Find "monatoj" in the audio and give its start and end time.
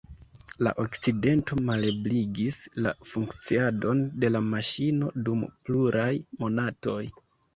6.45-6.99